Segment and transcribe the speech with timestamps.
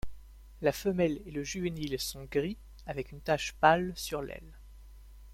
[0.63, 2.57] La femelle et le juvénile sont gris,
[2.87, 4.57] avec une tache pâle sur l'aile.